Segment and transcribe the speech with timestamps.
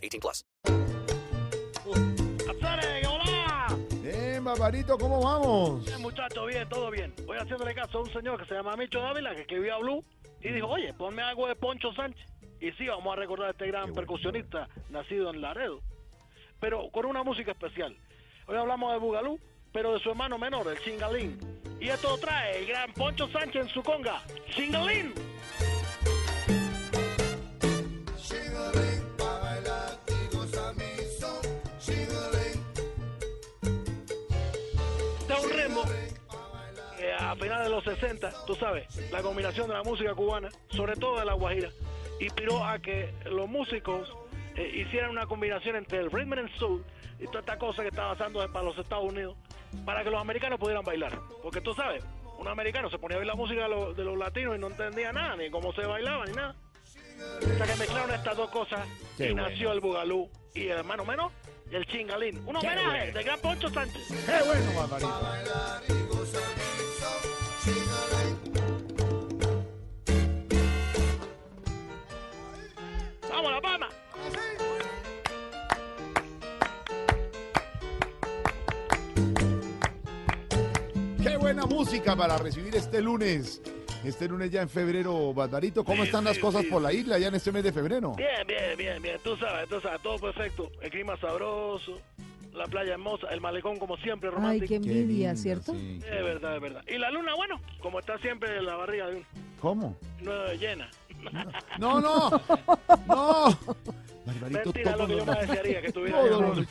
[0.00, 0.46] 18 plus.
[2.48, 3.76] ¡Azare, hola!
[4.02, 5.84] Bien, Barbarito, ¿cómo vamos?
[5.84, 7.14] Bien, muchachos, bien, todo bien.
[7.26, 10.04] Voy haciéndole caso a un señor que se llama Micho Dávila, que escribió a Blue,
[10.40, 12.26] y dijo, oye, ponme algo de Poncho Sánchez.
[12.60, 15.80] Y sí, vamos a recordar a este gran percusionista nacido en Laredo,
[16.60, 17.96] pero con una música especial.
[18.46, 19.38] Hoy hablamos de Bugalú,
[19.72, 21.38] pero de su hermano menor, el Chingalín.
[21.80, 25.14] Y esto lo trae el gran Poncho Sánchez en su conga, Chingalín.
[37.30, 41.20] A finales de los 60, tú sabes, la combinación de la música cubana, sobre todo
[41.20, 41.70] de la guajira,
[42.18, 44.12] inspiró a que los músicos
[44.56, 46.84] eh, hicieran una combinación entre el rhythm and soul
[47.20, 49.36] y toda esta cosa que estaba pasando para los Estados Unidos,
[49.84, 51.20] para que los americanos pudieran bailar.
[51.40, 52.02] Porque tú sabes,
[52.36, 54.66] un americano se ponía a oír la música de los, de los latinos y no
[54.66, 56.56] entendía nada, ni cómo se bailaba, ni nada.
[57.38, 59.48] O sea que mezclaron estas dos cosas Qué y bueno.
[59.48, 61.30] nació el bugalú y el hermano menor,
[61.70, 62.38] el chingalín.
[62.44, 63.12] Un homenaje bueno.
[63.12, 64.08] de gran Poncho Sánchez.
[64.26, 66.59] ¡Qué bueno, Barbarito!
[73.42, 73.88] ¡Vamos, La Palma!
[81.22, 83.62] ¡Qué buena música para recibir este lunes!
[84.04, 87.18] Este lunes ya en febrero, Barbarito, ¿cómo Sí, están las cosas sí, por la isla
[87.18, 88.14] ya en este mes de febrero?
[88.16, 89.18] Bien, bien, bien, bien.
[89.22, 90.70] Tú sabes, tú sabes, todo perfecto.
[90.80, 92.00] El clima sabroso,
[92.54, 94.66] la playa hermosa, el malecón como siempre Ay, romántico.
[94.68, 95.72] qué Qué envidia, lindo, ¿cierto?
[95.74, 96.82] sí, qué Es verdad, es verdad.
[96.88, 99.26] Y la luna, bueno, como está siempre en la barriga de uno,
[99.60, 99.96] ¿Cómo?
[100.22, 100.90] no llena.
[101.78, 102.30] ¡No, no!
[103.06, 103.58] ¡No!
[104.26, 106.66] Barbarito, Mentira, todo lo que yo me desearía que estuviera todo lo-.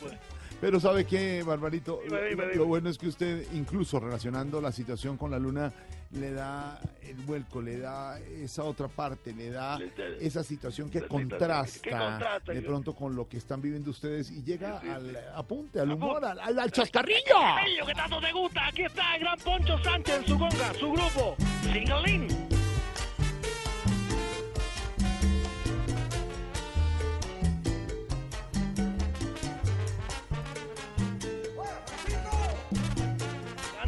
[0.60, 2.00] Pero ¿sabe qué, Barbarito?
[2.04, 2.54] Dime, dime, Lo- dime.
[2.56, 5.72] Lo bueno es que usted, incluso relacionando la situación con la luna,
[6.12, 9.78] le da el vuelco, le da esa otra parte, le da
[10.20, 14.86] esa situación que contrasta de pronto con lo que están viviendo ustedes y llega Sí,
[14.86, 17.36] sí, al apunte, al humor, al, al, al chascarrillo.
[17.64, 18.66] Bello, que tanto te gusta.
[18.66, 21.36] Aquí está el gran Poncho Sánchez en su conga, su grupo,
[21.72, 22.26] Singalín.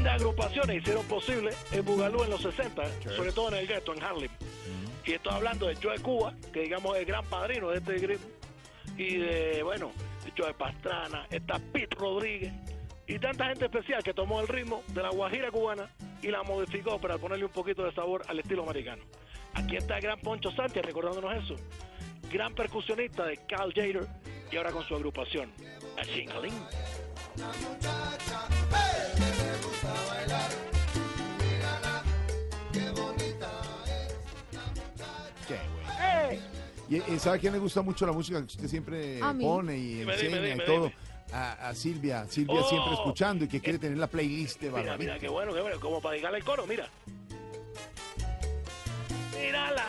[0.03, 2.83] Grandes agrupaciones hicieron posible el Bugalú en los 60,
[3.15, 4.31] sobre todo en el gueto, en Harlem.
[5.07, 8.27] Y estoy hablando de Joe Cuba, que digamos es el gran padrino de este ritmo.
[8.97, 9.93] Y de, bueno,
[10.25, 12.53] de Joe Pastrana, está Pete Rodríguez.
[13.07, 15.89] Y tanta gente especial que tomó el ritmo de la guajira cubana
[16.21, 19.05] y la modificó para ponerle un poquito de sabor al estilo americano.
[19.55, 21.55] Aquí está el gran Poncho Sánchez recordándonos eso.
[22.29, 24.09] Gran percusionista de Carl Jader
[24.51, 25.53] y ahora con su agrupación,
[25.95, 26.55] la Chingalín.
[36.97, 39.95] Y, y ¿sabe a quién le gusta mucho la música que usted siempre pone y
[40.01, 40.85] Dime, enseña dime, dime, y todo?
[40.85, 40.95] dime.
[41.33, 42.69] A, a Silvia, Silvia Oh.
[42.69, 44.99] siempre escuchando y que quiere tener la playlist de Mira, Barbarito.
[45.05, 45.81] mira, qué bueno, qué bueno.
[45.81, 46.87] Como para dedicarle el coro, mira.
[49.41, 49.87] Mírala,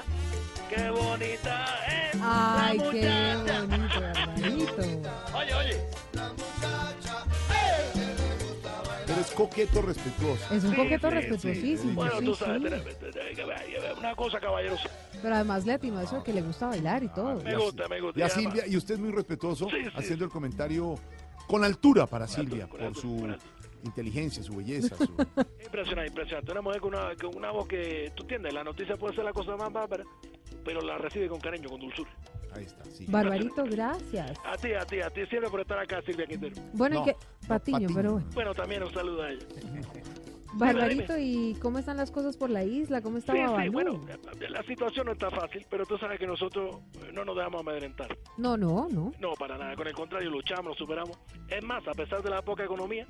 [0.69, 3.61] qué bonita es Ay, la qué muchacha.
[3.65, 5.37] bonito, Barbarito.
[5.37, 5.81] Oye, oye.
[9.23, 10.53] Es coqueto, respetuoso.
[10.53, 11.93] Es un Sí, coqueto sí, respetuosísimo.
[11.93, 12.67] Bueno, sí, tú sabes, sí.
[12.67, 14.89] tenés- tenés que ver, una cosa caballerosa.
[15.21, 17.35] Pero además le atinó eso de que le gusta bailar y todo.
[17.41, 18.19] Me gusta, me gusta.
[18.19, 20.95] Y a Silvia, y usted es muy respetuoso, Sí, sí, haciendo el comentario
[21.47, 23.37] con altura para Silvia, por altura, su altura.
[23.83, 24.95] inteligencia, su belleza.
[24.97, 25.03] Su...
[25.63, 26.51] Impresionante, impresionante.
[26.51, 29.33] Una mujer con una, con una voz que, tú entiendes, la noticia puede ser la
[29.33, 30.03] cosa más bárbara,
[30.65, 32.11] pero la recibe con cariño, con dulzura.
[32.55, 33.05] Ahí está, sí.
[33.07, 34.37] Barbarito, gracias.
[34.45, 36.55] A ti, a ti, a ti siempre por estar acá, Silvia Quintero.
[36.73, 37.15] Bueno, No, y que...
[37.47, 37.89] Patiño, Patiño.
[37.95, 38.27] pero bueno.
[38.33, 39.45] Bueno, también un saludo a ella.
[40.55, 43.01] Barbarito, ¿y cómo están las cosas por la isla?
[43.01, 43.99] ¿Cómo está Sí, bueno,
[44.49, 46.79] la situación no está fácil, pero tú sabes que nosotros
[47.11, 48.15] no nos dejamos amedrentar.
[48.37, 49.11] No, no, no.
[49.19, 49.75] No, para nada.
[49.75, 51.17] Con el contrario, luchamos, lo superamos.
[51.47, 53.07] Es más, a pesar de la poca economía,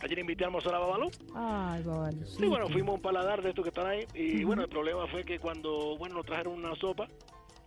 [0.00, 1.10] ayer invitamos a la Babalú.
[1.34, 2.24] Ay, Babalú.
[2.26, 4.06] Sí, bueno, fuimos a un paladar de estos que están ahí.
[4.14, 7.06] Y bueno, el problema fue que cuando, bueno, nos trajeron una sopa,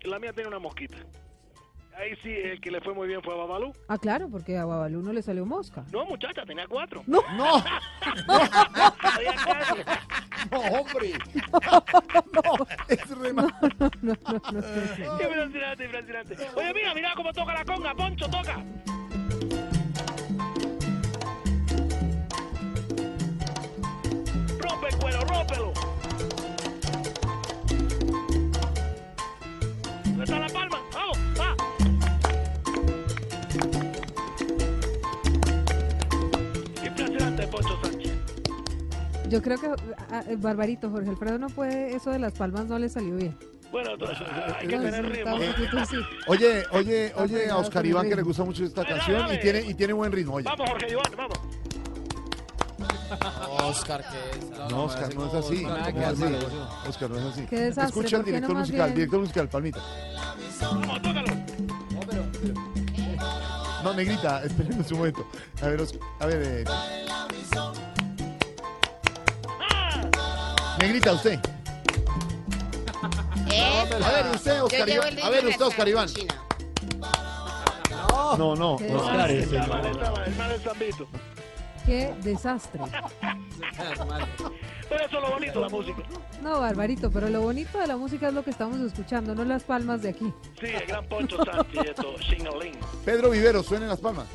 [0.10, 0.98] la mía tenía una mosquita.
[1.98, 3.74] Ahí sí, el que le fue muy bien fue a Babalú.
[3.88, 5.84] Ah, claro, porque a Babalú no le salió mosca.
[5.92, 7.02] No, muchacha, tenía cuatro.
[7.08, 7.22] No.
[7.36, 7.56] ¡No!
[9.00, 9.78] Había cuatro.
[10.52, 11.14] No, hombre.
[12.34, 13.52] No, es re mal.
[13.62, 16.36] Impresionante, impresionante.
[16.56, 18.64] Oye, mira, mira cómo toca la conga, Poncho, toca.
[24.60, 25.74] Rompe el cuero, rómpelo.
[39.30, 39.68] Yo creo que,
[40.12, 43.38] ah, eh, Barbarito, Jorge Alfredo no puede, eso de las palmas no le salió bien.
[43.72, 45.36] Bueno, to- hay que tener ritmo.
[46.28, 49.74] Oye, oye, oye a Oscar Iván que le gusta mucho esta canción y tiene, y
[49.74, 50.36] tiene buen ritmo.
[50.36, 50.46] Oye.
[50.46, 51.38] Vamos, Jorge Iván, vamos.
[53.64, 54.70] Oscar, que es.
[54.72, 55.66] No, Oscar, no es así.
[55.66, 56.22] Oscar, No es así.
[56.24, 56.38] malo.
[56.88, 57.46] Oscar, no es así.
[57.50, 58.96] Qué desastre, Escucha el ¿por qué no director musical, bien?
[58.96, 59.80] director musical, Palmita.
[60.62, 61.28] Vamos, tócalo.
[63.84, 65.28] No, negrita, esperen un momento.
[65.62, 67.74] A ver, Oscar, a ver, eh, ¡Ah!
[70.80, 71.40] Negrita, usted.
[74.04, 75.20] A ver, usted, Oscar Iván.
[75.22, 76.10] A ver, usted, Oscar Iván.
[78.38, 81.08] No, no, mal, el mal del Zambito.
[81.86, 82.82] Qué desastre.
[84.90, 86.02] Pero eso es lo bonito, la música.
[86.42, 89.64] No, Barbarito, pero lo bonito de la música es lo que estamos escuchando, no las
[89.64, 90.34] palmas de aquí.
[90.60, 92.16] Sí, el gran Poncho Sánchez, esto.
[93.06, 94.28] Pedro Vivero, suenen las palmas.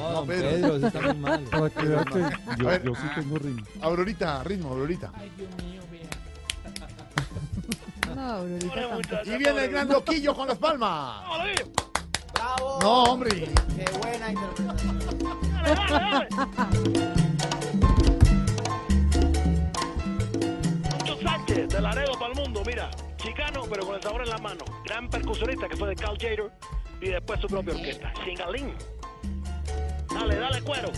[0.00, 0.48] No, don Pedro.
[0.50, 1.44] Pedro, eso está muy mal.
[1.52, 3.66] A ver, Yo sí tengo ritmo.
[3.82, 5.12] Aurorita, ritmo, Aurorita.
[8.14, 8.96] No, Aurorita Pobre tampoco.
[8.96, 11.22] muchacha, Y viene el gran loquillo con las palmas.
[12.34, 12.78] ¡Bravo!
[12.80, 13.30] No, hombre.
[13.76, 14.98] ¡Qué buena interpretación!
[15.62, 16.28] Dale, dale,
[21.22, 22.90] Sánchez, de Laredo para el mundo, mira.
[23.16, 24.64] Chicano, pero con el sabor en la mano.
[24.84, 26.50] Gran percusionista que fue de Cal Jader
[27.00, 28.12] y después su propia orquesta.
[28.24, 28.74] Shingaling.
[30.20, 30.90] Dale, dale cuero.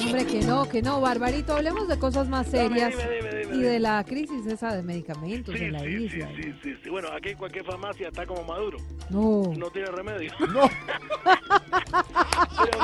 [0.00, 3.60] Hombre, que no, que no, Barbarito, hablemos de cosas más serias Dime, dime, dime, y
[3.60, 6.28] de la crisis esa de medicamentos Sí, en la sí, sí, isla.
[6.34, 6.88] sí, sí, sí.
[6.88, 8.78] Bueno, aquí cualquier farmacia está como Maduro.
[9.10, 10.32] No, No tiene remedio.
[10.48, 10.70] No.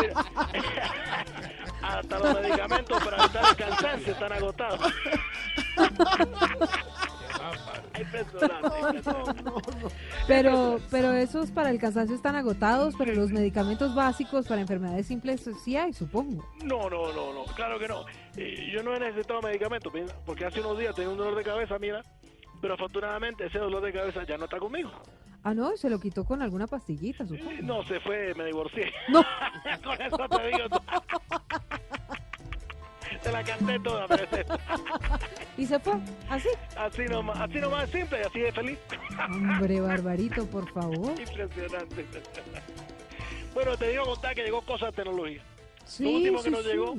[0.00, 0.24] Mira,
[1.82, 4.80] hasta los medicamentos para evitar el cansancio están agotados.
[10.26, 15.48] Pero, pero esos para el cansancio están agotados, pero los medicamentos básicos para enfermedades simples
[15.62, 16.44] sí hay, supongo.
[16.64, 18.04] No, no, no, no, claro que no.
[18.36, 21.44] Eh, yo no he necesitado medicamentos, mira, porque hace unos días tenía un dolor de
[21.44, 22.02] cabeza, mira,
[22.60, 24.90] pero afortunadamente ese dolor de cabeza ya no está conmigo.
[25.46, 27.50] Ah, no, se lo quitó con alguna pastillita, Eh, supongo.
[27.62, 28.90] No, se fue, me divorcié.
[29.08, 29.22] No.
[29.84, 30.64] Con eso te digo.
[33.22, 34.58] Te la canté toda, pero es esto.
[35.56, 35.94] Y se fue,
[36.28, 36.48] así.
[36.76, 38.78] Así nomás, así nomás simple, así de feliz.
[39.30, 41.18] Hombre, Barbarito, por favor.
[41.18, 42.06] Impresionante.
[43.54, 45.42] Bueno, te digo contar que llegó cosas de tecnología.
[45.84, 46.96] Sí, último que sí, nos llegó.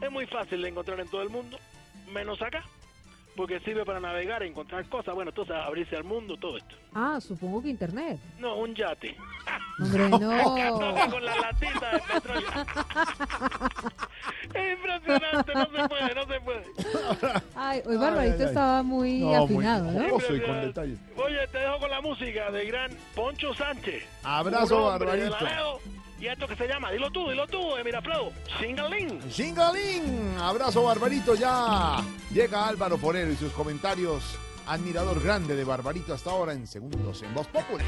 [0.00, 1.58] Es muy fácil de encontrar en todo el mundo,
[2.10, 2.64] menos acá,
[3.36, 5.14] porque sirve para navegar, encontrar cosas.
[5.14, 6.74] Bueno, entonces abrirse al mundo, todo esto.
[6.94, 8.18] Ah, supongo que internet.
[8.38, 9.16] No, un yate.
[9.80, 10.18] Hombre, no.
[11.10, 12.48] Con la latita de petróleo.
[14.54, 16.64] Es impresionante, no se puede, no se puede.
[17.54, 20.02] Ay, hoy Barbarito estaba muy No, muy afinado, ¿no?
[20.08, 20.98] jocoso y con detalles.
[21.16, 24.04] Oye, te dejo con la música del gran Poncho Sánchez.
[24.24, 25.80] Abrazo, de Barbarito.
[26.20, 29.30] Y esto que se llama, dilo tú, dilo tú, eh, Miraflores, Singaling.
[29.30, 32.04] Chingalín, abrazo Barbarito ya.
[32.30, 34.22] Llega Álvaro Forero y sus comentarios.
[34.66, 37.86] Admirador grande de Barbarito hasta ahora en segundos en Voz Popular.